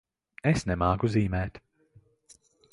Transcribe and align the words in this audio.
Es 0.51 0.65
nemāku 0.71 1.11
zīmēt. 1.17 1.63